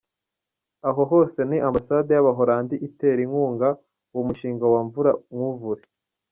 [0.87, 3.67] Aho hose ni ambasade y’Abahollandi itera inkunga
[4.13, 5.83] uwo mushinga wa Mvura nkuvure.